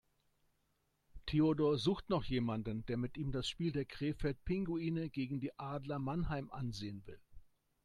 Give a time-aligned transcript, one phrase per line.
[1.27, 5.99] Theodor sucht noch jemanden, der mit ihm das Spiel der Krefeld Pinguine gegen die Adler
[5.99, 7.21] Mannheim ansehen will.